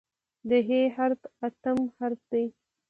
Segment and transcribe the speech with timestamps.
[0.49, 2.45] د "ح" حرف اتم حرف دی.